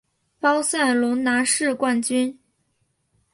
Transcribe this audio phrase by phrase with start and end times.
[0.39, 2.39] 巴塞隆拿是冠军。